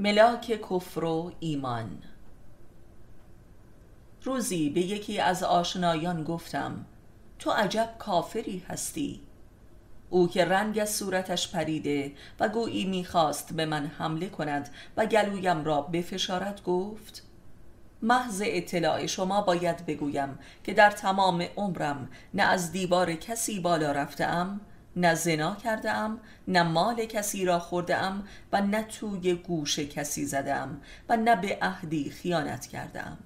ملاک 0.00 0.60
کفر 0.70 1.04
و 1.04 1.32
ایمان. 1.40 2.02
روزی 4.22 4.70
به 4.70 4.80
یکی 4.80 5.20
از 5.20 5.42
آشنایان 5.42 6.24
گفتم 6.24 6.86
تو 7.38 7.50
عجب 7.50 7.94
کافری 7.98 8.64
هستی. 8.68 9.20
او 10.10 10.28
که 10.28 10.44
رنگ 10.44 10.78
از 10.78 10.90
صورتش 10.90 11.52
پریده 11.52 12.12
و 12.40 12.48
گویی 12.48 12.84
می‌خواست 12.84 13.52
به 13.52 13.66
من 13.66 13.86
حمله 13.86 14.28
کند 14.28 14.68
و 14.96 15.06
گلویم 15.06 15.64
را 15.64 15.80
بفشارد 15.80 16.62
گفت 16.62 17.22
محض 18.02 18.42
اطلاع 18.44 19.06
شما 19.06 19.40
باید 19.40 19.86
بگویم 19.86 20.38
که 20.64 20.74
در 20.74 20.90
تمام 20.90 21.42
عمرم 21.56 22.08
نه 22.34 22.42
از 22.42 22.72
دیوار 22.72 23.14
کسی 23.14 23.60
بالا 23.60 23.92
رفتم 23.92 24.60
نه 24.96 25.14
زنا 25.14 25.54
کرده 25.54 25.90
ام 25.90 26.20
نه 26.48 26.62
مال 26.62 27.04
کسی 27.04 27.44
را 27.44 27.58
خورده 27.58 27.96
ام 27.96 28.24
و 28.52 28.60
نه 28.60 28.82
توی 28.82 29.34
گوش 29.34 29.78
کسی 29.78 30.24
زدم 30.24 30.80
و 31.08 31.16
نه 31.16 31.36
به 31.36 31.58
عهدی 31.62 32.10
خیانت 32.10 32.66
کرده 32.66 33.06
ام 33.06 33.18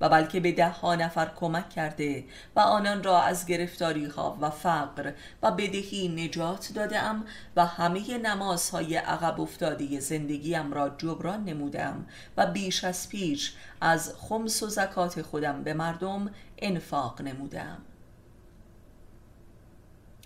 و 0.00 0.08
بلکه 0.08 0.40
به 0.40 0.52
ده 0.52 0.68
ها 0.68 0.94
نفر 0.94 1.30
کمک 1.36 1.70
کرده 1.70 2.24
و 2.56 2.60
آنان 2.60 3.02
را 3.02 3.22
از 3.22 3.46
گرفتاری 3.46 4.06
ها 4.06 4.38
و 4.40 4.50
فقر 4.50 5.12
و 5.42 5.50
بدهی 5.50 6.08
نجات 6.08 6.72
دادم 6.74 7.24
و 7.56 7.66
همه 7.66 8.18
نمازهای 8.18 8.96
عقب 8.96 9.40
افتاده 9.40 10.00
زندگیم 10.00 10.72
را 10.72 10.88
جبران 10.88 11.44
نمودم 11.44 12.06
و 12.36 12.46
بیش 12.46 12.84
از 12.84 13.08
پیش 13.08 13.54
از 13.80 14.14
خمس 14.18 14.62
و 14.62 14.68
زکات 14.68 15.22
خودم 15.22 15.62
به 15.62 15.74
مردم 15.74 16.30
انفاق 16.58 17.22
نمودم 17.22 17.78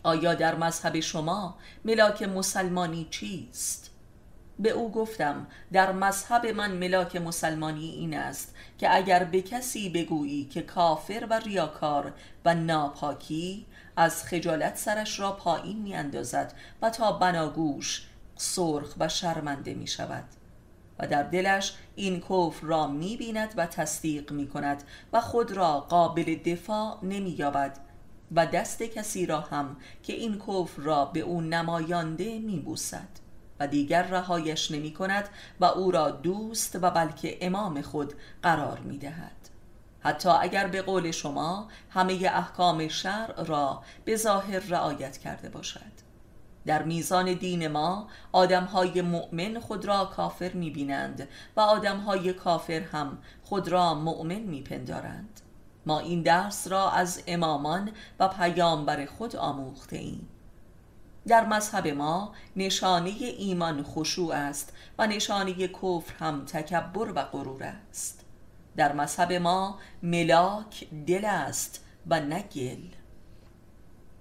آیا 0.02 0.34
در 0.34 0.54
مذهب 0.54 1.00
شما 1.00 1.58
ملاک 1.84 2.22
مسلمانی 2.22 3.06
چیست؟ 3.10 3.90
به 4.58 4.70
او 4.70 4.92
گفتم 4.92 5.46
در 5.72 5.92
مذهب 5.92 6.46
من 6.46 6.72
ملاک 6.72 7.16
مسلمانی 7.16 7.90
این 7.90 8.16
است 8.16 8.54
که 8.78 8.96
اگر 8.96 9.24
به 9.24 9.42
کسی 9.42 9.88
بگویی 9.88 10.44
که 10.44 10.62
کافر 10.62 11.26
و 11.30 11.38
ریاکار 11.38 12.12
و 12.44 12.54
ناپاکی 12.54 13.66
از 13.96 14.24
خجالت 14.24 14.76
سرش 14.76 15.20
را 15.20 15.32
پایین 15.32 15.82
می 15.82 15.94
اندازد 15.94 16.52
و 16.82 16.90
تا 16.90 17.12
بناگوش 17.12 18.06
سرخ 18.36 18.94
و 18.98 19.08
شرمنده 19.08 19.74
می 19.74 19.86
شود 19.86 20.24
و 20.98 21.06
در 21.06 21.22
دلش 21.22 21.74
این 21.96 22.20
کفر 22.20 22.66
را 22.66 22.86
می 22.86 23.16
بیند 23.16 23.54
و 23.56 23.66
تصدیق 23.66 24.32
می 24.32 24.48
کند 24.48 24.82
و 25.12 25.20
خود 25.20 25.52
را 25.52 25.80
قابل 25.80 26.34
دفاع 26.34 26.98
نمی 27.02 27.30
یابد 27.30 27.89
و 28.34 28.46
دست 28.46 28.82
کسی 28.82 29.26
را 29.26 29.40
هم 29.40 29.76
که 30.02 30.12
این 30.12 30.38
کفر 30.38 30.82
را 30.82 31.04
به 31.04 31.20
او 31.20 31.40
نمایانده 31.40 32.38
می 32.38 32.58
بوسد 32.58 33.08
و 33.60 33.66
دیگر 33.66 34.02
رهایش 34.02 34.70
نمی 34.70 34.92
کند 34.92 35.28
و 35.60 35.64
او 35.64 35.90
را 35.90 36.10
دوست 36.10 36.78
و 36.82 36.90
بلکه 36.90 37.38
امام 37.40 37.82
خود 37.82 38.14
قرار 38.42 38.78
می 38.78 38.98
دهد 38.98 39.40
حتی 40.00 40.28
اگر 40.28 40.66
به 40.66 40.82
قول 40.82 41.10
شما 41.10 41.68
همه 41.90 42.12
احکام 42.12 42.88
شرع 42.88 43.44
را 43.44 43.82
به 44.04 44.16
ظاهر 44.16 44.58
رعایت 44.58 45.18
کرده 45.18 45.48
باشد. 45.48 46.10
در 46.66 46.82
میزان 46.82 47.34
دین 47.34 47.68
ما 47.68 48.08
آدمهای 48.32 49.02
مؤمن 49.02 49.58
خود 49.60 49.84
را 49.84 50.04
کافر 50.04 50.52
می 50.52 50.70
بینند 50.70 51.28
و 51.56 51.60
آدمهای 51.60 52.32
کافر 52.32 52.80
هم 52.80 53.18
خود 53.42 53.68
را 53.68 53.94
مؤمن 53.94 54.38
می 54.38 54.62
پندارند 54.62 55.40
ما 55.86 55.98
این 55.98 56.22
درس 56.22 56.68
را 56.68 56.90
از 56.90 57.22
امامان 57.26 57.90
و 58.20 58.28
پیامبر 58.28 59.06
خود 59.06 59.36
آموخته 59.36 59.96
ایم. 59.96 60.28
در 61.26 61.46
مذهب 61.46 61.88
ما 61.88 62.32
نشانه 62.56 63.10
ایمان 63.38 63.82
خشوع 63.82 64.34
است 64.34 64.72
و 64.98 65.06
نشانه 65.06 65.68
کفر 65.68 66.14
هم 66.18 66.44
تکبر 66.44 67.12
و 67.14 67.22
غرور 67.22 67.62
است. 67.62 68.24
در 68.76 68.92
مذهب 68.92 69.32
ما 69.32 69.78
ملاک 70.02 70.86
دل 71.06 71.24
است 71.24 71.84
و 72.06 72.20
نگل 72.20 72.82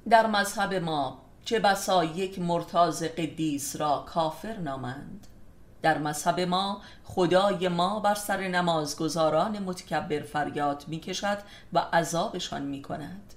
در 0.10 0.28
مذهب 0.28 0.74
ما 0.74 1.22
چه 1.46 1.60
بسا 1.60 2.04
یک 2.04 2.40
مرتاز 2.40 3.04
قدیس 3.04 3.76
را 3.76 4.06
کافر 4.08 4.58
نامند؟ 4.58 5.28
در 5.82 5.98
مذهب 5.98 6.40
ما 6.40 6.82
خدای 7.04 7.68
ما 7.68 8.00
بر 8.00 8.16
سر 8.16 8.48
نمازگزاران 8.48 9.60
متکبر 9.60 10.20
فریاد 10.20 10.84
می 10.88 11.00
کشد 11.00 11.38
و 11.74 11.80
عذابشان 11.80 12.62
می 12.62 12.82
کند 12.82 13.34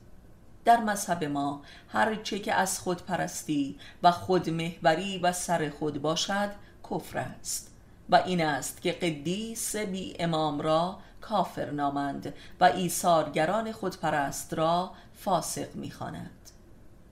در 0.65 0.81
مذهب 0.81 1.25
ما 1.25 1.63
هر 1.89 2.15
چه 2.15 2.39
که 2.39 2.55
از 2.55 2.81
خود 2.81 3.03
پرستی 3.03 3.79
و 4.03 4.11
خودمهوری 4.11 5.19
و 5.19 5.33
سر 5.33 5.71
خود 5.71 6.03
باشد 6.03 6.51
کفر 6.91 7.19
است 7.19 7.75
و 8.11 8.17
این 8.17 8.45
است 8.45 8.83
که 8.83 8.93
قدیس 8.93 9.77
بی 9.77 10.17
امام 10.19 10.61
را 10.61 10.99
کافر 11.21 11.71
نامند 11.71 12.35
و 12.61 12.65
ایثارگران 12.65 13.73
خودپرست 13.73 14.55
را 14.55 14.91
فاسق 15.15 15.75
می‌خواند. 15.75 16.31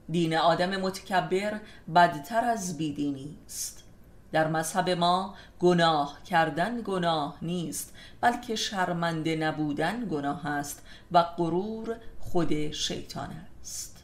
دین 0.09 0.37
آدم 0.37 0.69
متکبر 0.69 1.59
بدتر 1.95 2.43
از 2.43 2.77
بیدینی 2.77 3.37
است. 3.45 3.83
در 4.31 4.47
مذهب 4.47 4.89
ما 4.89 5.35
گناه 5.59 6.23
کردن 6.23 6.81
گناه 6.81 7.37
نیست 7.41 7.93
بلکه 8.21 8.55
شرمنده 8.55 9.35
نبودن 9.35 10.05
گناه 10.05 10.47
است 10.47 10.83
و 11.11 11.23
غرور 11.23 11.95
خود 12.19 12.71
شیطان 12.71 13.29
است. 13.61 14.00